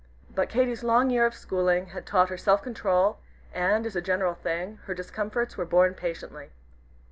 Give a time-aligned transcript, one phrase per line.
[0.33, 3.19] But Katy's long year of schooling had taught her self control,
[3.53, 6.49] and, as a general thing, her discomforts were borne patiently.